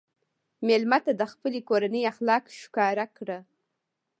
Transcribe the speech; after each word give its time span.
مېلمه 0.67 0.99
ته 1.05 1.11
د 1.19 1.21
خپلې 1.31 1.59
کورنۍ 1.69 2.01
اخلاق 2.11 2.43
ښکاره 2.61 3.05
کړه. 3.17 3.39